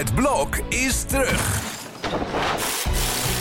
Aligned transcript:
Het 0.00 0.14
blok 0.14 0.56
is 0.68 1.02
terug. 1.02 1.60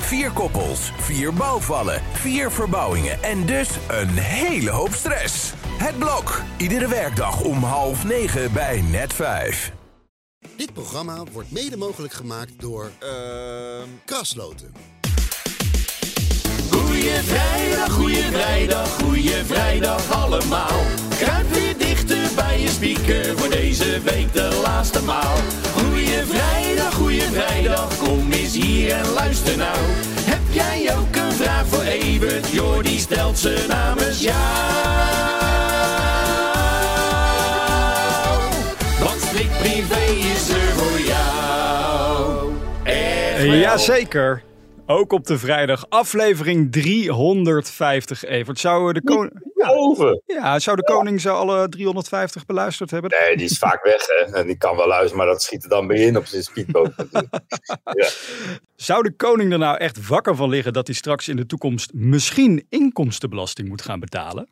Vier 0.02 0.32
koppels, 0.32 0.92
vier 0.98 1.34
bouwvallen, 1.34 2.02
vier 2.14 2.52
verbouwingen 2.52 3.24
en 3.24 3.46
dus 3.46 3.70
een 3.88 4.10
hele 4.10 4.70
hoop 4.70 4.94
stress. 4.94 5.54
Het 5.78 5.98
blok, 5.98 6.42
iedere 6.58 6.88
werkdag 6.88 7.42
om 7.42 7.64
half 7.64 8.04
negen 8.04 8.54
bij 8.54 8.82
net 8.82 9.14
vijf. 9.14 9.72
Dit 10.56 10.74
programma 10.74 11.24
wordt 11.32 11.52
mede 11.52 11.78
mogelijk 11.78 12.14
gemaakt 12.14 12.60
door 12.60 12.92
Ehm 13.00 13.88
Krasloten. 14.06 14.74
Goeie 16.72 17.12
vrijdag, 17.12 17.92
goeie 17.92 18.24
vrijdag, 18.24 18.90
goeie 18.90 19.44
vrijdag 19.46 20.12
allemaal. 20.12 20.84
Kruip 21.20 21.50
weer 21.54 21.78
dichter 21.78 22.30
bij 22.36 22.60
je 22.60 22.70
speaker 22.70 23.38
voor 23.38 23.50
deze 23.50 24.02
week 24.02 24.34
de 24.34 24.60
laatste 24.64 25.04
maal. 25.04 25.36
Goeie 26.10 26.26
vrijdag, 26.26 26.94
goeie 26.94 27.22
vrijdag, 27.22 27.98
kom 27.98 28.32
eens 28.32 28.56
hier 28.56 28.92
en 28.92 29.10
luister 29.10 29.58
nou. 29.58 29.78
Heb 30.20 30.40
jij 30.52 30.98
ook 30.98 31.16
een 31.16 31.32
vraag 31.32 31.68
voor 31.68 31.84
Evert? 31.84 32.50
Jordi 32.50 32.98
stelt 32.98 33.38
ze 33.38 33.66
namens 33.68 34.22
jou. 34.22 34.36
Want 39.00 39.22
Slik 39.22 39.50
Privé 39.60 40.06
is 40.34 40.50
er 40.50 40.74
voor 40.76 41.00
jou. 41.00 42.52
Echt. 42.84 43.44
Jazeker. 43.44 44.44
Ook 44.86 45.14
op 45.14 45.26
de 45.26 45.38
vrijdag, 45.38 45.86
aflevering 45.90 46.72
350, 46.72 48.24
Evert. 48.24 48.60
Zou 48.60 48.94
de 48.94 49.04
koning... 49.04 49.49
Over. 49.68 50.22
Ja, 50.26 50.60
zou 50.60 50.78
de 50.78 50.84
koning 50.84 51.22
ze 51.22 51.30
alle 51.30 51.70
350 51.70 52.46
beluisterd 52.46 52.92
hebben? 52.92 53.12
Nee, 53.20 53.38
die 53.38 53.46
is 53.46 53.58
vaak 53.58 53.84
weg, 53.84 54.08
hè. 54.08 54.36
En 54.36 54.48
die 54.48 54.58
kan 54.58 54.76
wel 54.76 54.88
luisteren, 54.88 55.18
maar 55.18 55.26
dat 55.26 55.42
schiet 55.42 55.64
er 55.64 55.70
dan 55.70 55.88
weer 55.88 56.08
in 56.08 56.18
op 56.18 56.26
zijn 56.26 56.44
speedboot. 56.44 56.92
ja. 58.00 58.08
Zou 58.76 59.04
de 59.04 59.12
koning 59.16 59.52
er 59.52 59.60
nou 59.60 59.78
echt 59.78 60.08
wakker 60.08 60.36
van 60.36 60.50
liggen 60.50 60.74
dat 60.74 60.88
hij 60.88 60.96
straks 60.96 61.28
in 61.28 61.36
de 61.36 61.46
toekomst 61.46 61.94
misschien 61.94 62.66
inkomstenbelasting 62.70 63.68
moet 63.68 63.82
gaan 63.82 64.00
betalen? 64.00 64.50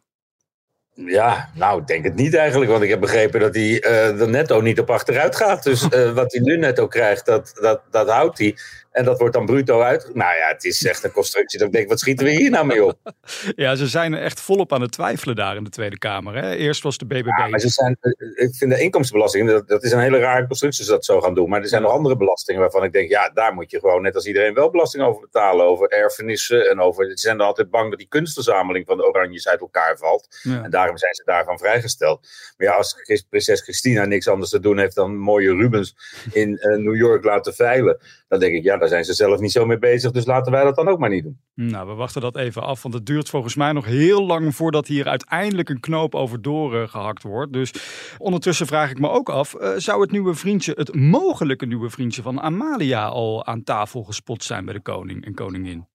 ja, 1.06 1.50
nou, 1.54 1.82
ik 1.82 1.88
denk 1.88 2.04
het 2.04 2.16
niet 2.16 2.36
eigenlijk. 2.36 2.72
Want 2.72 2.84
ik 2.84 2.90
heb 2.90 3.00
begrepen 3.00 3.40
dat 3.40 3.56
hij 3.56 3.82
eh 3.82 4.22
er 4.22 4.30
netto 4.30 4.62
niet 4.62 4.80
op 4.80 4.90
achteruit 4.90 5.36
gaat. 5.36 5.64
Dus 5.64 5.88
eh, 5.90 6.12
wat 6.12 6.34
hij 6.34 6.42
nu 6.42 6.58
netto 6.58 6.88
krijgt, 6.88 7.26
dat, 7.26 7.52
dat, 7.62 7.82
dat 7.92 8.10
houdt 8.10 8.38
hij. 8.38 8.58
En 8.98 9.04
dat 9.04 9.20
wordt 9.20 9.34
dan 9.34 9.46
bruto 9.46 9.82
uit. 9.82 10.10
Nou 10.14 10.36
ja, 10.36 10.48
het 10.48 10.64
is 10.64 10.86
echt 10.86 11.04
een 11.04 11.12
constructie. 11.12 11.60
Dat 11.60 11.68
ik 11.68 11.74
denk, 11.74 11.90
wat 11.90 12.00
schieten 12.00 12.26
we 12.26 12.32
hier 12.32 12.50
nou 12.50 12.66
mee 12.66 12.86
op? 12.86 12.98
Ja, 13.56 13.76
ze 13.76 13.88
zijn 13.88 14.14
er 14.14 14.22
echt 14.22 14.42
volop 14.42 14.74
aan 14.74 14.82
het 14.82 14.92
twijfelen 14.92 15.36
daar 15.36 15.56
in 15.56 15.64
de 15.64 15.70
Tweede 15.70 15.98
Kamer. 15.98 16.36
Hè? 16.36 16.56
Eerst 16.56 16.84
was 16.84 16.98
de 16.98 17.06
BBB. 17.06 17.26
Ja, 17.38 17.48
maar 17.48 17.60
ze 17.60 17.70
zijn, 17.70 17.98
eh, 18.00 18.46
ik 18.46 18.56
vind 18.56 18.72
de 18.72 18.80
inkomstenbelasting, 18.80 19.50
dat, 19.50 19.68
dat 19.68 19.84
is 19.84 19.92
een 19.92 20.00
hele 20.00 20.20
rare 20.20 20.48
constructie 20.48 20.84
ze 20.84 20.92
dat 20.92 21.06
zo 21.06 21.22
gaan 21.22 21.34
doen. 21.34 21.50
Maar 21.50 21.62
er 21.62 21.68
zijn 21.68 21.82
nog 21.82 21.92
andere 21.92 22.18
belastingen 22.18 22.62
waarvan 22.62 22.84
ik 22.84 22.94
denk, 22.94 23.10
ja, 23.10 23.30
daar 23.30 23.54
moet 23.54 23.72
je 23.72 23.80
gewoon 23.80 24.02
net 24.02 24.16
als 24.16 24.26
iedereen 24.26 24.54
wel 24.54 24.70
belasting 24.70 25.04
over 25.04 25.22
betalen. 25.22 25.66
Over 25.66 25.88
erfenissen 25.90 26.70
en 26.70 26.80
over, 26.80 27.06
ze 27.06 27.18
zijn 27.18 27.40
er 27.40 27.46
altijd 27.46 27.70
bang 27.70 27.90
dat 27.90 28.00
die 28.00 28.08
kunstverzameling 28.08 28.86
van 28.86 28.98
de 28.98 29.08
Oranjes 29.08 29.48
uit 29.48 29.60
elkaar 29.62 29.98
valt. 29.98 30.40
Ja. 30.42 30.64
En 30.64 30.70
daarom 30.70 30.98
zijn 30.98 31.14
ze 31.14 31.24
daarvan 31.26 31.58
vrijgesteld. 31.58 32.28
Maar 32.58 32.68
ja, 32.68 32.74
als 32.74 33.26
prinses 33.30 33.62
Christina 33.62 34.06
niks 34.06 34.28
anders 34.28 34.50
te 34.50 34.60
doen 34.60 34.78
heeft 34.78 34.96
dan 34.96 35.18
mooie 35.18 35.56
Rubens 35.56 35.96
in 36.32 36.58
eh, 36.58 36.78
New 36.78 36.96
York 36.96 37.24
laten 37.24 37.54
veilen. 37.54 38.00
Dan 38.28 38.40
denk 38.40 38.56
ik, 38.56 38.64
ja, 38.64 38.78
daar 38.78 38.88
zijn 38.88 39.04
ze 39.04 39.14
zelf 39.14 39.40
niet 39.40 39.52
zo 39.52 39.66
mee 39.66 39.78
bezig. 39.78 40.12
Dus 40.12 40.26
laten 40.26 40.52
wij 40.52 40.64
dat 40.64 40.76
dan 40.76 40.88
ook 40.88 41.00
maar 41.00 41.10
niet 41.10 41.24
doen. 41.24 41.40
Nou, 41.54 41.88
we 41.88 41.94
wachten 41.94 42.22
dat 42.22 42.36
even 42.36 42.62
af, 42.62 42.82
want 42.82 42.94
het 42.94 43.06
duurt 43.06 43.30
volgens 43.30 43.56
mij 43.56 43.72
nog 43.72 43.86
heel 43.86 44.26
lang 44.26 44.56
voordat 44.56 44.88
hier 44.88 45.08
uiteindelijk 45.08 45.70
een 45.70 45.80
knoop 45.80 46.16
over 46.16 46.42
doorgehakt 46.42 47.24
wordt. 47.24 47.54
Dus 47.54 47.74
ondertussen 48.18 48.68
vraag 48.68 48.92
ik 48.92 49.00
me 49.00 49.10
ook 49.10 49.30
af, 49.30 49.54
eh, 49.54 49.74
zou 49.76 50.02
het 50.02 50.12
nieuwe 50.12 50.34
vriendje, 50.34 50.74
het 50.76 50.96
mogelijke 50.96 51.66
nieuwe 51.66 51.90
vriendje 51.90 52.22
van 52.22 52.42
Amalia 52.42 53.08
al 53.08 53.46
aan 53.46 53.64
tafel 53.64 54.04
gespot 54.04 54.44
zijn 54.44 54.66
bij 54.66 54.74
de 54.74 54.82
koning 54.82 55.26
en 55.26 55.34
koningin? 55.34 55.88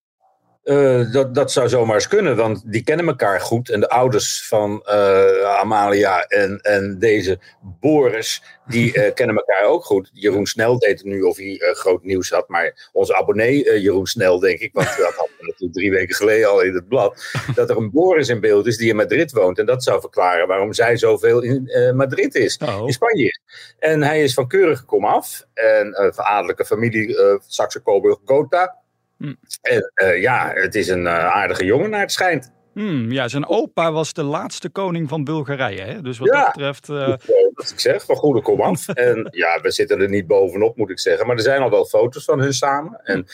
Eh, 0.62 1.12
dat, 1.12 1.34
dat 1.34 1.52
zou 1.52 1.68
zomaar 1.68 1.94
eens 1.94 2.08
kunnen, 2.08 2.36
want 2.36 2.62
die 2.66 2.84
kennen 2.84 3.06
elkaar 3.06 3.41
goed. 3.41 3.70
En 3.70 3.80
de 3.80 3.88
ouders 3.88 4.47
van 4.47 4.82
eh, 4.84 5.59
Amalia 5.59 6.22
en, 6.22 6.59
en 6.60 6.98
deze 6.98 7.38
Boris, 7.60 8.42
die 8.66 8.92
eh, 8.92 9.14
kennen 9.19 9.37
elkaar 9.37 9.64
ook 9.64 9.84
goed. 9.84 10.10
Jeroen 10.12 10.47
Snel 10.47 10.78
deed 10.78 10.98
het 10.98 11.04
nu 11.04 11.22
of 11.22 11.37
hij 11.37 11.56
groot 11.59 12.03
nieuws 12.03 12.31
had. 12.31 12.48
Maar 12.48 12.91
onze 12.92 13.16
abonnee 13.16 13.81
Jeroen 13.81 14.06
Snel, 14.06 14.38
denk 14.38 14.59
ik, 14.59 14.72
want 14.72 14.87
dat 14.87 15.14
hadden 15.14 15.37
we 15.38 15.47
natuurlijk 15.47 15.72
drie 15.72 15.91
weken 15.91 16.14
geleden 16.14 16.50
al 16.50 16.60
in 16.60 16.75
het 16.75 16.88
blad. 16.88 17.25
Dat 17.54 17.70
er 17.70 17.76
een 17.76 17.91
Boris 17.91 18.28
in 18.28 18.41
beeld 18.41 18.66
is 18.66 18.76
die 18.76 18.88
in 18.88 18.97
Madrid 18.97 19.32
woont. 19.32 19.58
En 19.58 19.66
dat 19.66 19.82
zou 19.82 20.00
verklaren 20.00 20.47
waarom 20.47 20.72
zij 20.72 20.97
zoveel 20.97 21.42
in 21.42 21.70
Madrid 21.97 22.34
is. 22.34 22.58
Oh. 22.58 22.82
In 22.87 22.92
Spanje. 22.92 23.41
En 23.78 24.03
hij 24.03 24.22
is 24.22 24.34
van 24.34 24.48
keurige 24.48 24.84
komaf. 24.84 25.47
En 25.54 25.92
eh, 25.92 26.12
van 26.12 26.25
adellijke 26.25 26.64
familie 26.64 27.16
Saxe-Coburg-Gotha. 27.47 28.81
Hm. 29.22 29.34
En 29.62 29.91
eh, 29.94 30.21
ja, 30.21 30.50
het 30.55 30.75
is 30.75 30.88
een 30.88 31.06
eh, 31.06 31.27
aardige 31.27 31.65
jongen 31.65 31.91
naar 31.91 32.00
het 32.00 32.12
schijnt. 32.12 32.53
Hmm, 32.75 33.12
ja, 33.12 33.28
zijn 33.28 33.47
opa 33.47 33.93
was 33.93 34.12
de 34.12 34.22
laatste 34.22 34.69
koning 34.71 35.09
van 35.09 35.25
Bulgarije. 35.25 35.81
Hè? 35.83 36.00
Dus 36.03 36.19
wat 36.19 36.28
Ja. 36.28 36.44
dat 36.44 36.53
betreft. 36.53 36.88
eh, 36.88 37.03
eh, 37.12 37.19
wat 37.55 37.71
ik 37.71 37.81
zeg, 37.81 38.05
van 38.05 38.16
goede 38.16 38.43
komaf. 38.43 38.88
en 39.09 39.28
ja, 39.31 39.61
we 39.61 39.71
zitten 39.71 40.00
er 40.00 40.09
niet 40.09 40.27
bovenop, 40.27 40.77
moet 40.77 40.91
ik 40.91 40.99
zeggen. 40.99 41.27
Maar 41.27 41.37
er 41.37 41.43
zijn 41.43 41.62
al 41.62 41.71
wel 41.71 41.84
foto's 41.87 42.25
van 42.25 42.41
hun 42.41 42.53
samen. 42.55 43.00
En 43.05 43.27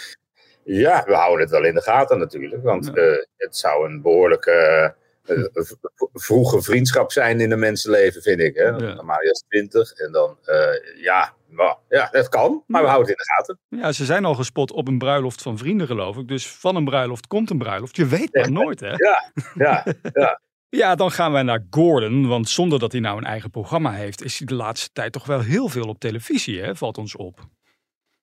ja, 0.64 1.04
we 1.06 1.14
houden 1.14 1.40
het 1.40 1.50
wel 1.50 1.64
in 1.64 1.74
de 1.74 1.82
gaten 1.82 2.18
natuurlijk. 2.18 2.62
Want 2.62 2.86
Ja. 2.94 3.02
eh, 3.02 3.16
het 3.36 3.56
zou 3.56 3.88
een 3.90 4.02
behoorlijke 4.02 4.50
eh, 4.50 4.84
eh, 4.84 4.90
vroege 6.12 6.62
vriendschap 6.62 7.12
zijn 7.12 7.40
in 7.40 7.52
een 7.52 7.58
mensenleven, 7.58 8.22
vind 8.22 8.40
ik. 8.40 8.54
Hè? 8.56 8.68
Ja. 8.68 8.96
Amalia 8.96 9.30
is 9.30 9.44
20 9.48 9.92
en 9.92 10.12
dan, 10.12 10.36
eh, 10.44 11.02
ja, 11.02 11.34
nou, 11.48 11.76
ja, 11.88 12.08
dat 12.10 12.28
kan. 12.28 12.64
Maar 12.66 12.82
we 12.82 12.88
houden 12.88 13.08
het 13.08 13.18
in 13.18 13.24
de 13.24 13.32
gaten. 13.36 13.58
ja, 13.82 13.92
ze 13.92 14.04
zijn 14.04 14.24
al 14.24 14.34
gespot 14.34 14.72
op 14.72 14.88
een 14.88 14.98
bruiloft 14.98 15.42
van 15.42 15.58
vrienden, 15.58 15.86
geloof 15.86 16.16
ik. 16.16 16.28
Dus 16.28 16.50
van 16.50 16.76
een 16.76 16.84
bruiloft 16.84 17.26
komt 17.26 17.50
een 17.50 17.58
bruiloft. 17.58 17.96
Je 17.96 18.06
weet 18.06 18.34
maar 18.34 18.52
nooit, 18.52 18.80
hè? 18.80 18.92
Ja, 18.96 19.32
ja, 19.54 19.84
ja. 20.12 20.40
Ja, 20.70 20.94
dan 20.94 21.10
gaan 21.10 21.32
wij 21.32 21.42
naar 21.42 21.66
Gordon. 21.70 22.26
Want 22.26 22.48
zonder 22.48 22.78
dat 22.78 22.92
hij 22.92 23.00
nou 23.00 23.18
een 23.18 23.24
eigen 23.24 23.50
programma 23.50 23.92
heeft, 23.92 24.24
is 24.24 24.38
hij 24.38 24.46
de 24.46 24.54
laatste 24.54 24.88
tijd 24.92 25.12
toch 25.12 25.26
wel 25.26 25.40
heel 25.40 25.68
veel 25.68 25.88
op 25.88 25.98
televisie, 25.98 26.60
hè? 26.60 26.76
Valt 26.76 26.98
ons 26.98 27.16
op. 27.16 27.48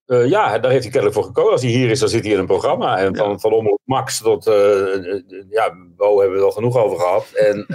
Eh, 0.05 0.29
ja, 0.29 0.59
daar 0.59 0.71
heeft 0.71 0.83
hij 0.83 0.91
kennelijk 0.91 1.13
voor 1.13 1.23
gekozen. 1.23 1.51
Als 1.51 1.61
hij 1.61 1.71
hier 1.71 1.89
is, 1.89 1.99
dan 1.99 2.09
zit 2.09 2.23
hij 2.23 2.33
in 2.33 2.39
een 2.39 2.45
programma. 2.45 2.97
En 2.97 3.15
van, 3.15 3.39
van 3.39 3.53
Omroep 3.53 3.81
Max 3.83 4.21
tot, 4.21 4.47
eh, 4.47 4.93
eh, 4.93 5.23
ja, 5.49 5.75
Bo 5.97 6.19
hebben 6.19 6.37
we 6.37 6.45
al 6.45 6.51
genoeg 6.51 6.77
over 6.77 6.97
gehad. 6.99 7.31
En 7.33 7.65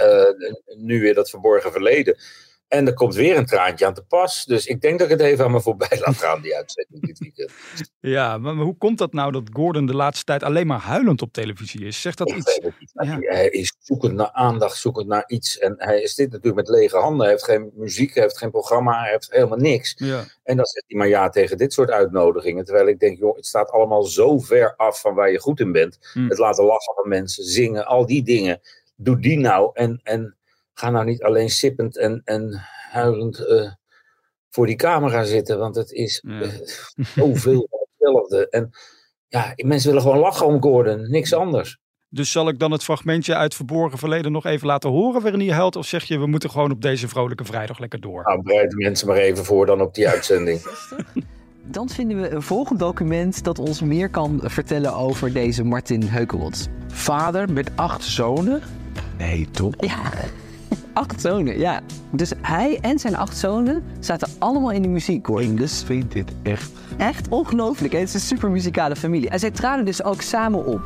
nu 0.77 1.01
weer 1.01 1.13
dat 1.13 1.29
verborgen 1.29 1.71
verleden. 1.71 2.17
En 2.71 2.87
er 2.87 2.93
komt 2.93 3.15
weer 3.15 3.37
een 3.37 3.45
traantje 3.45 3.85
aan 3.85 3.93
te 3.93 4.03
pas. 4.03 4.45
Dus 4.45 4.65
ik 4.65 4.81
denk 4.81 4.99
dat 4.99 5.09
ik 5.09 5.17
het 5.17 5.27
even 5.27 5.45
aan 5.45 5.51
me 5.51 5.61
voorbij 5.61 5.99
laat 6.05 6.17
gaan, 6.17 6.41
die 6.41 6.55
uitzending 6.55 7.05
dit 7.05 7.19
weekend. 7.19 7.51
Ja, 7.99 8.37
maar, 8.37 8.53
hoe 8.53 8.77
komt 8.77 8.97
dat 8.97 9.13
nou 9.13 9.31
dat 9.31 9.49
Gordon 9.53 9.85
de 9.85 9.95
laatste 9.95 10.23
tijd 10.23 10.43
alleen 10.43 10.67
maar 10.67 10.79
huilend 10.79 11.21
op 11.21 11.33
televisie 11.33 11.85
is? 11.85 12.01
Zegt 12.01 12.17
dat 12.17 12.29
Ik 12.29 12.35
iets? 12.35 12.59
Ja. 12.91 13.17
Hij 13.19 13.47
is 13.49 13.75
zoekend 13.79 14.13
naar 14.13 14.31
aandacht, 14.31 14.77
zoekend 14.77 15.07
naar 15.07 15.23
iets. 15.27 15.57
En 15.57 15.75
hij 15.77 16.01
is 16.01 16.15
dit 16.15 16.31
natuurlijk 16.31 16.55
met 16.55 16.77
lege 16.77 16.97
handen. 16.97 17.21
Hij 17.21 17.29
heeft 17.29 17.43
geen 17.43 17.71
muziek, 17.75 18.13
hij 18.13 18.23
heeft 18.23 18.37
geen 18.37 18.51
programma, 18.51 19.01
hij 19.01 19.11
heeft 19.11 19.31
helemaal 19.31 19.57
niks. 19.57 19.93
Ja. 19.97 20.23
En 20.43 20.55
dan 20.55 20.65
zegt 20.65 20.85
hij 20.87 20.97
maar 20.97 21.07
ja 21.07 21.29
tegen 21.29 21.57
dit 21.57 21.73
soort 21.73 21.89
uitnodigingen. 21.89 22.65
Terwijl 22.65 22.87
ik 22.87 22.99
denk, 22.99 23.19
joh, 23.19 23.35
het 23.35 23.45
staat 23.45 23.71
allemaal 23.71 24.03
zo 24.03 24.39
ver 24.39 24.75
af 24.75 25.01
van 25.01 25.15
waar 25.15 25.31
je 25.31 25.39
goed 25.39 25.59
in 25.59 25.71
bent. 25.71 25.97
Hmm. 26.13 26.29
Het 26.29 26.37
laten 26.37 26.63
lachen 26.63 26.93
van 26.93 27.09
mensen, 27.09 27.43
zingen, 27.43 27.85
al 27.85 28.05
die 28.05 28.23
dingen. 28.23 28.61
Doe 28.95 29.19
die 29.19 29.37
nou. 29.37 29.71
En, 29.73 29.99
en 30.03 30.35
ga 30.73 30.89
nou 30.89 31.05
niet 31.05 31.23
alleen 31.23 31.49
sippend 31.49 31.97
en, 31.97 32.21
en 32.23 32.61
huilend 32.91 33.39
eh, 33.47 33.71
voor 34.49 34.65
die 34.65 34.75
camera 34.75 35.23
zitten. 35.23 35.59
Want 35.59 35.75
het 35.75 35.91
is 35.91 36.23
Ja. 36.27 36.41
eh, 36.41 36.49
zoveel 37.15 37.67
van 37.69 37.79
hetzelfde. 37.89 38.49
En 38.49 38.69
ja, 39.27 39.53
mensen 39.55 39.87
willen 39.87 40.03
gewoon 40.03 40.19
lachen 40.19 40.45
om 40.45 40.61
Gordon. 40.61 41.09
Niks 41.09 41.33
anders. 41.33 41.79
Dus 42.09 42.31
zal 42.31 42.47
ik 42.47 42.59
dan 42.59 42.71
het 42.71 42.83
fragmentje 42.83 43.35
uit 43.35 43.55
Verborgen 43.55 43.97
Verleden 43.97 44.31
nog 44.31 44.45
even 44.45 44.67
laten 44.67 44.89
horen 44.89 45.21
waarin 45.21 45.39
hij 45.39 45.55
huilt? 45.55 45.75
Of 45.75 45.85
zeg 45.85 46.03
je, 46.03 46.17
we 46.19 46.27
moeten 46.27 46.49
gewoon 46.49 46.71
op 46.71 46.81
deze 46.81 47.07
vrolijke 47.07 47.45
vrijdag 47.45 47.79
lekker 47.79 47.99
door? 48.01 48.23
Nou, 48.23 48.41
bereid 48.41 48.69
de 48.71 48.77
mensen 48.77 49.07
maar 49.07 49.17
even 49.17 49.45
voor 49.45 49.65
dan 49.65 49.81
op 49.81 49.93
die 49.93 50.07
uitzending. 50.09 50.61
Dan 51.63 51.89
vinden 51.89 52.21
we 52.21 52.29
een 52.29 52.41
volgend 52.41 52.79
document 52.79 53.43
dat 53.43 53.59
ons 53.59 53.81
meer 53.81 54.09
kan 54.09 54.39
vertellen 54.43 54.93
over 54.95 55.33
deze 55.33 55.63
Martin 55.63 56.03
Heukelwots. 56.03 56.67
Vader 56.87 57.53
met 57.53 57.71
acht 57.75 58.03
zonen? 58.03 58.61
Nee, 59.17 59.47
toch? 59.51 59.73
Ja, 59.79 60.11
acht 60.93 61.21
zonen, 61.21 61.59
ja. 61.59 61.81
Dus 62.11 62.31
hij 62.41 62.77
en 62.81 62.99
zijn 62.99 63.15
acht 63.15 63.37
zonen 63.37 63.83
zaten 63.99 64.27
allemaal 64.39 64.71
in 64.71 64.81
de 64.81 64.87
muziekkoor. 64.87 65.41
Ik 65.41 65.67
vind 65.85 66.11
dit 66.11 66.31
echt... 66.43 66.71
Echt 66.97 67.29
ongelooflijk. 67.29 67.93
hè? 67.93 67.99
Het 67.99 68.07
is 68.07 68.13
een 68.13 68.19
super 68.19 68.49
muzikale 68.49 68.95
familie. 68.95 69.29
En 69.29 69.39
zij 69.39 69.51
traden 69.51 69.85
dus 69.85 70.03
ook 70.03 70.21
samen 70.21 70.65
op. 70.65 70.81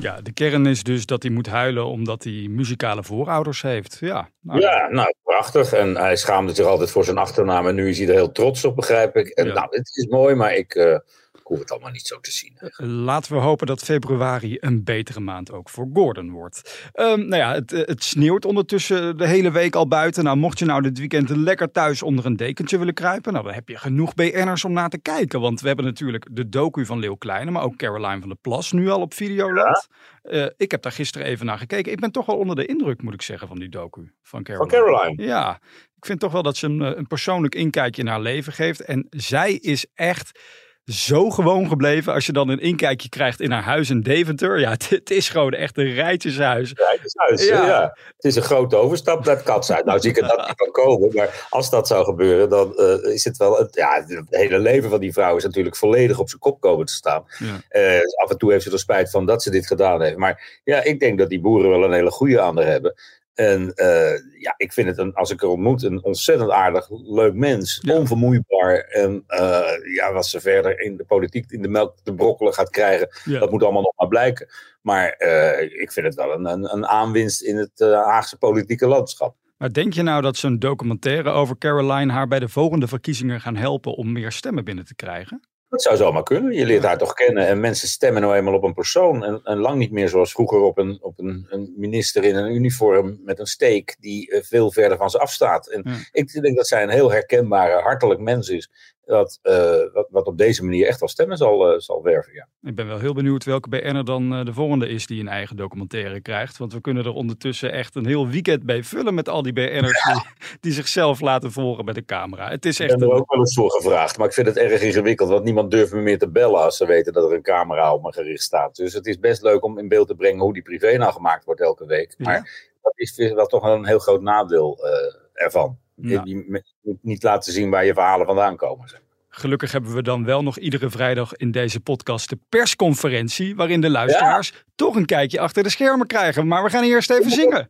Ja, 0.00 0.20
de 0.22 0.32
kern 0.32 0.66
is 0.66 0.82
dus 0.82 1.06
dat 1.06 1.22
hij 1.22 1.32
moet 1.32 1.46
huilen 1.46 1.86
omdat 1.86 2.24
hij 2.24 2.46
muzikale 2.50 3.02
voorouders 3.02 3.62
heeft. 3.62 3.96
Ja, 4.00 4.28
nou, 4.40 4.60
Ja, 4.60 4.88
nou, 4.90 5.14
prachtig. 5.24 5.72
En 5.72 5.96
hij 5.96 6.16
schaamde 6.16 6.54
zich 6.54 6.66
altijd 6.66 6.90
voor 6.90 7.04
zijn 7.04 7.18
achternaam. 7.18 7.66
En 7.66 7.74
nu 7.74 7.88
is 7.88 7.98
hij 7.98 8.08
er 8.08 8.14
heel 8.14 8.32
trots 8.32 8.64
op, 8.64 8.76
begrijp 8.76 9.16
ik. 9.16 9.28
En 9.28 9.46
Ja. 9.46 9.52
nou, 9.52 9.66
het 9.70 9.96
is 9.96 10.06
mooi, 10.06 10.34
maar 10.34 10.54
ik, 10.54 10.74
eh, 10.74 10.98
hoef 11.46 11.58
het 11.58 11.70
allemaal 11.70 11.90
niet 11.90 12.06
zo 12.06 12.20
te 12.20 12.30
zien. 12.30 12.58
Laten 12.76 13.32
we 13.32 13.38
hopen 13.38 13.66
dat 13.66 13.82
februari 13.82 14.56
een 14.60 14.84
betere 14.84 15.20
maand 15.20 15.52
ook 15.52 15.68
voor 15.68 15.88
Gordon 15.92 16.30
wordt. 16.30 16.90
Um, 16.94 17.28
nou 17.28 17.36
ja, 17.36 17.54
het, 17.54 17.70
het 17.70 18.04
sneeuwt 18.04 18.44
ondertussen 18.44 19.16
de 19.16 19.26
hele 19.26 19.50
week 19.50 19.74
al 19.74 19.88
buiten. 19.88 20.24
Nou, 20.24 20.36
mocht 20.36 20.58
je 20.58 20.64
nou 20.64 20.82
dit 20.82 20.98
weekend 20.98 21.28
lekker 21.28 21.70
thuis 21.70 22.02
onder 22.02 22.26
een 22.26 22.36
dekentje 22.36 22.78
willen 22.78 22.94
kruipen, 22.94 23.32
nou, 23.32 23.44
dan 23.44 23.54
heb 23.54 23.68
je 23.68 23.78
genoeg 23.78 24.14
BN'ers 24.14 24.64
om 24.64 24.72
naar 24.72 24.88
te 24.88 24.98
kijken. 24.98 25.40
Want 25.40 25.60
we 25.60 25.66
hebben 25.66 25.84
natuurlijk 25.84 26.28
de 26.30 26.48
docu 26.48 26.86
van 26.86 26.98
Leeuw 26.98 27.14
Kleine, 27.14 27.50
maar 27.50 27.62
ook 27.62 27.76
Caroline 27.76 28.20
van 28.20 28.28
der 28.28 28.38
Plas 28.38 28.72
nu 28.72 28.88
al 28.88 29.00
op 29.00 29.14
Videoland. 29.14 29.88
Ja. 30.22 30.44
Uh, 30.44 30.50
ik 30.56 30.70
heb 30.70 30.82
daar 30.82 30.92
gisteren 30.92 31.26
even 31.26 31.46
naar 31.46 31.58
gekeken. 31.58 31.92
Ik 31.92 32.00
ben 32.00 32.12
toch 32.12 32.26
wel 32.26 32.36
onder 32.36 32.56
de 32.56 32.66
indruk, 32.66 33.02
moet 33.02 33.14
ik 33.14 33.22
zeggen, 33.22 33.48
van 33.48 33.58
die 33.58 33.68
docu 33.68 34.12
van 34.22 34.42
Caroline. 34.42 34.70
Van 34.70 34.80
Caroline? 34.80 35.22
Ja, 35.22 35.60
ik 35.96 36.06
vind 36.06 36.20
toch 36.20 36.32
wel 36.32 36.42
dat 36.42 36.56
ze 36.56 36.66
een, 36.66 36.80
een 36.80 37.06
persoonlijk 37.06 37.54
inkijkje 37.54 38.02
in 38.02 38.08
haar 38.08 38.20
leven 38.20 38.52
geeft. 38.52 38.80
En 38.80 39.06
zij 39.10 39.52
is 39.52 39.86
echt 39.94 40.40
zo 40.86 41.30
gewoon 41.30 41.68
gebleven. 41.68 42.12
Als 42.12 42.26
je 42.26 42.32
dan 42.32 42.48
een 42.48 42.60
inkijkje 42.60 43.08
krijgt 43.08 43.40
in 43.40 43.50
haar 43.50 43.62
huis 43.62 43.90
in 43.90 44.00
Deventer. 44.00 44.60
Ja, 44.60 44.70
het, 44.88 45.10
is 45.10 45.28
gewoon 45.28 45.52
echt 45.52 45.78
een 45.78 45.94
rijtjeshuis. 45.94 46.72
Rijtjeshuis, 46.74 47.46
ja. 47.48 47.66
ja. 47.66 47.96
Het 48.16 48.24
is 48.24 48.36
een 48.36 48.42
grote 48.42 48.76
overstap 48.76 49.24
naar 49.24 49.34
het 49.34 49.44
katshuis. 49.44 49.84
Nou 49.84 50.00
zie 50.00 50.10
ik 50.10 50.16
er 50.16 50.28
dat 50.28 50.46
niet 50.46 50.56
van 50.56 50.70
komen. 50.70 51.10
Maar 51.14 51.46
als 51.50 51.70
dat 51.70 51.86
zou 51.86 52.04
gebeuren, 52.04 52.48
dan 52.48 52.72
uh, 52.76 53.12
is 53.12 53.24
het 53.24 53.36
wel... 53.36 53.56
Het, 53.56 53.74
ja, 53.74 54.04
het 54.06 54.26
hele 54.30 54.58
leven 54.58 54.90
van 54.90 55.00
die 55.00 55.12
vrouw 55.12 55.36
is 55.36 55.44
natuurlijk 55.44 55.76
volledig 55.76 56.18
op 56.18 56.28
zijn 56.28 56.40
kop 56.40 56.60
komen 56.60 56.86
te 56.86 56.92
staan. 56.92 57.24
Ja. 57.38 57.80
Uh, 57.80 58.22
af 58.22 58.30
en 58.30 58.38
toe 58.38 58.52
heeft 58.52 58.64
ze 58.64 58.72
er 58.72 58.78
spijt 58.78 59.10
van 59.10 59.26
dat 59.26 59.42
ze 59.42 59.50
dit 59.50 59.66
gedaan 59.66 60.02
heeft. 60.02 60.16
Maar 60.16 60.60
ja, 60.64 60.82
ik 60.82 61.00
denk 61.00 61.18
dat 61.18 61.28
die 61.28 61.40
boeren 61.40 61.70
wel 61.70 61.84
een 61.84 61.92
hele 61.92 62.10
goede 62.10 62.40
aan 62.40 62.56
haar 62.56 62.66
hebben. 62.66 62.94
En 63.36 63.72
uh, 63.74 64.40
ja, 64.40 64.54
ik 64.56 64.72
vind 64.72 64.88
het, 64.88 64.98
een, 64.98 65.14
als 65.14 65.30
ik 65.30 65.42
er 65.42 65.48
ontmoet, 65.48 65.82
een 65.82 66.04
ontzettend 66.04 66.50
aardig, 66.50 66.88
leuk 66.90 67.34
mens. 67.34 67.78
Ja. 67.82 67.94
Onvermoeibaar. 67.94 68.78
En 68.78 69.24
uh, 69.28 69.94
ja, 69.94 70.12
wat 70.12 70.26
ze 70.26 70.40
verder 70.40 70.80
in 70.80 70.96
de 70.96 71.04
politiek 71.04 71.50
in 71.50 71.62
de 71.62 71.68
melk 71.68 71.96
te 72.02 72.14
brokkelen 72.14 72.54
gaat 72.54 72.70
krijgen, 72.70 73.08
ja. 73.24 73.38
dat 73.38 73.50
moet 73.50 73.62
allemaal 73.62 73.82
nog 73.82 73.96
maar 73.96 74.08
blijken. 74.08 74.48
Maar 74.82 75.14
uh, 75.18 75.80
ik 75.80 75.92
vind 75.92 76.06
het 76.06 76.14
wel 76.14 76.32
een, 76.32 76.46
een, 76.46 76.72
een 76.74 76.86
aanwinst 76.86 77.42
in 77.42 77.56
het 77.56 77.78
Haagse 77.78 78.38
politieke 78.38 78.86
landschap. 78.86 79.36
Maar 79.56 79.72
denk 79.72 79.92
je 79.92 80.02
nou 80.02 80.22
dat 80.22 80.36
zo'n 80.36 80.58
documentaire 80.58 81.30
over 81.30 81.58
Caroline 81.58 82.12
haar 82.12 82.28
bij 82.28 82.38
de 82.38 82.48
volgende 82.48 82.88
verkiezingen 82.88 83.40
gaan 83.40 83.56
helpen 83.56 83.92
om 83.92 84.12
meer 84.12 84.32
stemmen 84.32 84.64
binnen 84.64 84.84
te 84.84 84.94
krijgen? 84.94 85.40
Dat 85.76 85.84
zou 85.84 85.96
zomaar 85.96 86.22
kunnen. 86.22 86.52
Je 86.52 86.66
leert 86.66 86.84
haar 86.84 86.98
toch 86.98 87.12
kennen. 87.12 87.46
En 87.46 87.60
mensen 87.60 87.88
stemmen 87.88 88.22
nou 88.22 88.34
eenmaal 88.34 88.54
op 88.54 88.62
een 88.62 88.74
persoon. 88.74 89.24
En, 89.24 89.40
en 89.44 89.58
lang 89.58 89.78
niet 89.78 89.90
meer 89.90 90.08
zoals 90.08 90.32
vroeger 90.32 90.60
op, 90.60 90.78
een, 90.78 90.98
op 91.00 91.18
een, 91.18 91.46
een 91.48 91.74
minister 91.76 92.24
in 92.24 92.34
een 92.36 92.54
uniform 92.54 93.20
met 93.24 93.38
een 93.38 93.46
steek 93.46 93.96
die 94.00 94.30
uh, 94.30 94.42
veel 94.42 94.72
verder 94.72 94.98
van 94.98 95.10
ze 95.10 95.18
afstaat. 95.18 95.68
En 95.68 95.82
ja. 95.84 95.96
ik 96.12 96.42
denk 96.42 96.56
dat 96.56 96.66
zij 96.66 96.82
een 96.82 96.88
heel 96.88 97.10
herkenbare, 97.10 97.82
hartelijk 97.82 98.20
mens 98.20 98.48
is. 98.48 98.70
Dat, 99.06 99.38
uh, 99.42 99.92
wat, 99.92 100.06
wat 100.10 100.26
op 100.26 100.38
deze 100.38 100.64
manier 100.64 100.86
echt 100.86 101.00
wel 101.00 101.08
stemmen 101.08 101.36
zal, 101.36 101.72
uh, 101.72 101.78
zal 101.78 102.02
werven. 102.02 102.32
Ja. 102.32 102.48
Ik 102.62 102.74
ben 102.74 102.86
wel 102.86 102.98
heel 102.98 103.14
benieuwd 103.14 103.44
welke 103.44 103.68
BN'er 103.68 104.04
dan 104.04 104.44
de 104.44 104.52
volgende 104.52 104.88
is 104.88 105.06
die 105.06 105.20
een 105.20 105.28
eigen 105.28 105.56
documentaire 105.56 106.20
krijgt. 106.20 106.56
Want 106.56 106.72
we 106.72 106.80
kunnen 106.80 107.04
er 107.04 107.12
ondertussen 107.12 107.72
echt 107.72 107.94
een 107.94 108.06
heel 108.06 108.28
weekend 108.28 108.64
bij 108.64 108.84
vullen 108.84 109.14
met 109.14 109.28
al 109.28 109.42
die 109.42 109.52
BN'ers 109.52 110.04
ja. 110.04 110.12
die, 110.12 110.22
die, 110.60 110.72
zichzelf 110.72 111.20
laten 111.20 111.52
volgen 111.52 111.84
met 111.84 111.94
de 111.94 112.04
camera. 112.04 112.50
Het 112.50 112.64
is 112.64 112.80
echt 112.80 112.92
ik 112.92 113.00
heb 113.00 113.08
er 113.08 113.14
ook 113.14 113.30
wel 113.30 113.40
eens 113.40 113.54
voor 113.54 113.70
gevraagd, 113.70 114.18
maar 114.18 114.26
ik 114.26 114.32
vind 114.32 114.46
het 114.46 114.56
erg 114.56 114.82
ingewikkeld. 114.82 115.28
Want 115.28 115.44
niemand 115.44 115.70
durft 115.70 115.92
me 115.92 116.00
meer 116.00 116.18
te 116.18 116.28
bellen 116.28 116.62
als 116.62 116.76
ze 116.76 116.86
weten 116.86 117.12
dat 117.12 117.24
er 117.24 117.36
een 117.36 117.42
camera 117.42 117.94
op 117.94 118.02
me 118.02 118.12
gericht 118.12 118.42
staat. 118.42 118.76
Dus 118.76 118.92
het 118.92 119.06
is 119.06 119.18
best 119.18 119.42
leuk 119.42 119.64
om 119.64 119.78
in 119.78 119.88
beeld 119.88 120.08
te 120.08 120.14
brengen 120.14 120.40
hoe 120.40 120.52
die 120.52 120.62
privé 120.62 120.96
nou 120.96 121.12
gemaakt 121.12 121.44
wordt 121.44 121.60
elke 121.60 121.86
week. 121.86 122.14
Ja. 122.18 122.24
Maar 122.24 122.70
dat 122.82 122.92
is 122.96 123.16
wel 123.16 123.46
toch 123.46 123.62
een 123.62 123.86
heel 123.86 123.98
groot 123.98 124.22
nadeel 124.22 124.78
uh, 124.84 125.44
ervan. 125.44 125.78
Ja. 125.96 126.22
Je, 126.24 126.62
je, 126.82 126.96
niet 127.02 127.22
laten 127.22 127.52
zien 127.52 127.70
waar 127.70 127.84
je 127.84 127.94
verhalen 127.94 128.26
vandaan 128.26 128.56
komen. 128.56 128.88
Zeg. 128.88 129.00
Gelukkig 129.28 129.72
hebben 129.72 129.94
we 129.94 130.02
dan 130.02 130.24
wel 130.24 130.42
nog 130.42 130.58
iedere 130.58 130.90
vrijdag 130.90 131.34
in 131.34 131.50
deze 131.50 131.80
podcast 131.80 132.28
de 132.28 132.38
persconferentie. 132.48 133.56
Waarin 133.56 133.80
de 133.80 133.90
luisteraars 133.90 134.48
ja. 134.48 134.54
toch 134.74 134.96
een 134.96 135.06
kijkje 135.06 135.40
achter 135.40 135.62
de 135.62 135.68
schermen 135.68 136.06
krijgen. 136.06 136.46
Maar 136.46 136.62
we 136.62 136.70
gaan 136.70 136.84
eerst 136.84 137.10
even 137.10 137.30
zingen. 137.30 137.68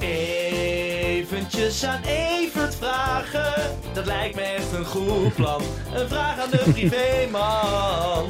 Eventjes 0.00 1.84
aan 1.84 2.02
Evert 2.02 2.74
vragen. 2.74 3.76
Dat 3.92 4.06
lijkt 4.06 4.34
me 4.34 4.42
echt 4.42 4.72
een 4.72 4.84
goed 4.84 5.34
plan. 5.34 5.62
Een 5.94 6.08
vraag 6.08 6.38
aan 6.40 6.50
de 6.50 6.70
privéman. 6.72 8.26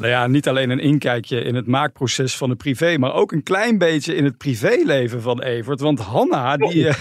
Nou 0.00 0.12
ja, 0.12 0.26
niet 0.26 0.48
alleen 0.48 0.70
een 0.70 0.78
inkijkje 0.78 1.42
in 1.42 1.54
het 1.54 1.66
maakproces 1.66 2.36
van 2.36 2.48
de 2.48 2.56
privé, 2.56 2.98
maar 2.98 3.14
ook 3.14 3.32
een 3.32 3.42
klein 3.42 3.78
beetje 3.78 4.14
in 4.14 4.24
het 4.24 4.36
privéleven 4.36 5.22
van 5.22 5.42
Evert. 5.42 5.80
Want 5.80 6.00
Hanna, 6.00 6.56
die. 6.56 6.88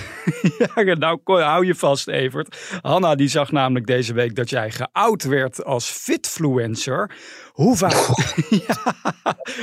Uh, 0.76 0.86
ja, 0.86 0.94
nou, 0.94 1.20
hou 1.26 1.66
je 1.66 1.76
vast, 1.76 2.08
Evert. 2.08 2.80
Hanna, 2.82 3.16
die 3.16 3.28
zag 3.28 3.52
namelijk 3.52 3.86
deze 3.86 4.14
week 4.14 4.36
dat 4.36 4.50
jij 4.50 4.72
geout 4.72 5.24
werd 5.24 5.64
als 5.64 5.90
fitfluencer. 5.90 7.12
Hoe 7.52 7.76
vaak. 7.76 8.08
ja, 8.68 8.94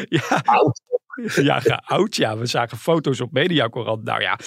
ja. 0.09 0.43
Ja, 1.35 1.61
geout. 1.61 2.17
Ja, 2.17 2.37
we 2.37 2.47
zagen 2.47 2.79
foto's 2.79 3.21
op 3.21 3.33
Mediacorant. 3.33 4.05
Nou 4.05 4.21
ja, 4.21 4.39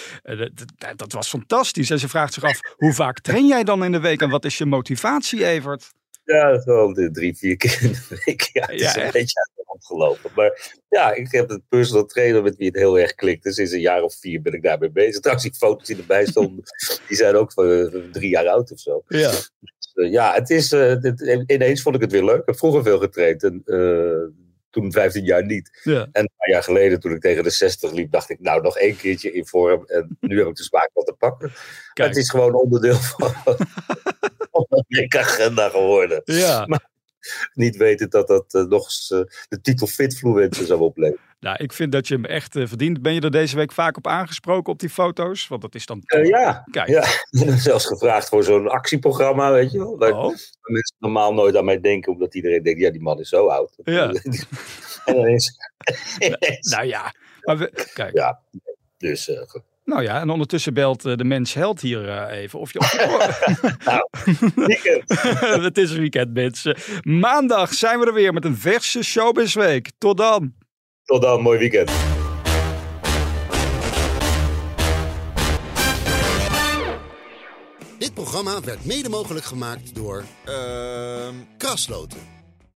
dat, 0.78 1.00
dat 1.00 1.12
was 1.12 1.30
fantastisch. 1.30 1.90
En 1.90 2.00
ze 2.00 2.10
vraagt 2.10 2.34
zich 2.34 2.44
af: 2.44 2.60
hoe 2.76 2.94
vaak 2.94 3.20
train 3.20 3.48
jij 3.48 3.64
dan 3.64 3.84
in 3.84 3.92
de 3.92 4.00
week 4.00 4.22
en 4.22 4.30
wat 4.30 4.46
is 4.46 4.58
je 4.58 4.66
motivatie, 4.66 5.46
Evert? 5.46 5.94
Ja, 6.36 6.52
dat 6.52 6.64
wel 6.64 6.94
drie, 7.12 7.38
vier 7.38 7.58
keer 7.58 7.80
in 7.82 7.92
de 7.92 8.22
week. 8.26 8.50
Ja, 8.54 8.62
het 8.62 8.82
is 8.82 8.94
ja, 8.94 9.06
een 9.06 9.12
beetje 9.12 9.40
uit 9.40 9.52
de 9.56 9.64
hand 9.66 9.86
gelopen. 9.86 10.32
Maar 10.36 10.80
ja, 10.90 11.14
ik 11.14 11.32
heb 11.32 11.50
een 11.50 11.64
personal 11.70 12.06
trainer 12.06 12.44
met 12.44 12.56
wie 12.56 12.68
het 12.68 12.76
heel 12.76 13.00
erg 13.00 13.16
klikt. 13.16 13.44
Dus 13.44 13.56
sinds 13.56 13.72
een 13.72 13.80
jaar 13.80 14.02
of 14.02 14.16
vier 14.20 14.42
ben 14.42 14.54
ik 14.54 14.64
daarmee 14.64 14.92
bezig. 14.92 15.20
Trouwens, 15.20 15.50
die 15.50 15.58
foto's 15.58 15.88
die 15.88 15.98
erbij 15.98 16.26
stonden, 16.26 16.64
die 17.08 17.18
zijn 17.18 17.36
ook 17.36 17.54
van 17.54 17.92
drie 18.12 18.30
jaar 18.30 18.48
oud 18.48 18.72
of 18.72 18.80
zo. 18.80 19.04
Ja. 19.08 19.30
Dus, 19.30 19.92
uh, 19.94 20.12
ja, 20.12 20.34
het 20.34 20.50
is, 20.50 20.72
uh, 20.72 20.96
het, 21.02 21.44
ineens 21.48 21.82
vond 21.82 21.96
ik 21.96 22.02
het 22.02 22.12
weer 22.12 22.26
leuk. 22.26 22.40
Ik 22.40 22.46
heb 22.46 22.58
vroeger 22.58 22.84
veel 22.84 23.00
getraind. 23.00 23.44
En, 23.44 23.62
uh, 23.66 24.48
toen 24.70 24.92
15 24.92 25.24
jaar 25.24 25.46
niet. 25.46 25.80
Ja. 25.84 26.02
En 26.12 26.22
een 26.22 26.32
paar 26.38 26.50
jaar 26.50 26.64
geleden, 26.64 27.00
toen 27.00 27.12
ik 27.12 27.22
tegen 27.22 27.44
de 27.44 27.50
60 27.50 27.92
liep, 27.92 28.12
dacht 28.12 28.30
ik, 28.30 28.40
nou, 28.40 28.62
nog 28.62 28.78
één 28.78 28.98
keertje 28.98 29.32
in 29.32 29.46
vorm. 29.46 29.86
En 29.86 30.18
nu 30.20 30.38
heb 30.38 30.48
ik 30.48 30.56
de 30.56 30.64
smaak 30.64 30.90
wat 30.94 31.06
te 31.06 31.14
pakken. 31.14 31.52
Het 31.94 32.18
is 32.18 32.30
gewoon 32.30 32.54
onderdeel 32.54 32.96
van, 33.18 33.34
agenda 35.18 35.70
geworden. 35.70 36.22
Ja. 36.24 36.66
Maar 36.66 36.90
niet 37.54 37.78
weten 37.78 38.10
dat 38.10 38.28
dat 38.28 38.54
uh, 38.54 38.64
nog 38.64 38.84
eens 38.84 39.12
uh, 39.14 39.20
de 39.50 39.62
titel 39.62 39.88
Fitfluencer 39.88 40.66
zou 40.66 40.80
opleveren. 40.80 41.28
Nou, 41.40 41.64
ik 41.64 41.74
vind 41.74 41.92
dat 41.92 42.08
je 42.08 42.14
hem 42.14 42.26
echt 42.26 42.56
uh, 42.56 42.68
verdient. 42.68 43.02
Ben 43.02 43.14
je 43.14 43.22
er 43.22 43.32
deze 43.32 43.56
week 43.56 43.72
vaak 43.72 43.98
op 43.98 44.08
aangesproken 44.08 44.74
op 44.74 44.80
die 44.80 44.90
foto's? 44.90 45.48
Want 45.48 45.62
dat 45.62 45.76
is 45.76 45.86
dan. 45.86 46.04
ja, 46.24 46.64
Kijk. 46.72 46.88
ja. 46.88 47.06
Zelfs 47.58 47.86
gevraagd 47.86 48.30
voor 48.30 48.44
zo'n 48.44 48.68
actieprogramma, 48.68 49.52
weet 49.52 49.72
je 49.72 49.78
wel. 49.78 49.98
Waar 49.98 50.14
oh. 50.14 50.36
mensen 50.62 50.96
normaal 51.00 51.34
nooit 51.34 51.56
aan 51.56 51.66
mij 51.66 51.80
denken, 51.80 52.12
omdat 52.12 52.36
iedereen 52.36 52.64
denkt, 52.64 52.80
ja, 52.80 52.92
die 52.92 53.02
man 53.02 53.20
is 53.20 53.30
zo 53.30 53.48
oud. 53.48 53.74
Ja. 53.84 54.12
en 55.06 55.16
dan 55.16 55.28
is. 55.38 55.58
nou 56.60 56.86
ja, 56.86 57.14
maar 57.42 57.58
we, 57.58 57.86
kijk. 57.94 58.14
Ja, 58.14 58.40
dus. 58.98 59.32
Nou 59.90 60.04
ja, 60.04 60.20
en 60.20 60.30
ondertussen 60.30 60.74
belt 60.74 61.06
uh, 61.06 61.16
de 61.16 61.24
mens 61.24 61.54
held 61.54 61.82
hier 61.82 62.06
uh, 62.06 62.38
even. 62.38 62.60
Of 62.60 62.74
je, 62.74 62.80
of 62.80 62.92
je... 62.92 63.76
nou, 63.86 64.08
weekend. 64.56 65.04
het 65.68 65.78
is 65.78 65.92
weekend, 65.92 66.34
mensen. 66.34 66.78
Maandag 67.02 67.74
zijn 67.74 68.00
we 68.00 68.06
er 68.06 68.14
weer 68.14 68.34
met 68.34 68.46
een 68.46 68.58
verse 68.58 69.04
Showbizweek. 69.04 69.92
Tot 69.98 70.18
dan. 70.18 70.54
Tot 71.06 71.22
dan, 71.22 71.42
mooi 71.42 71.60
weekend. 71.60 71.92
Dit 77.98 78.14
programma 78.14 78.62
werd 78.62 78.86
mede 78.86 79.10
mogelijk 79.10 79.46
gemaakt 79.46 79.96
door... 79.96 80.24
Uh, 80.46 81.28
Krasloten. 81.58 82.39